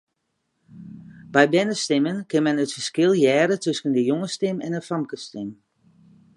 By 1.33 1.43
bernestimmen 1.53 2.17
kin 2.29 2.43
men 2.45 2.55
min 2.57 2.63
it 2.65 2.75
ferskil 2.77 3.13
hearre 3.21 3.57
tusken 3.65 3.97
in 3.99 4.07
jongesstim 4.09 4.57
en 4.65 4.77
in 4.79 4.87
famkesstim. 4.89 5.49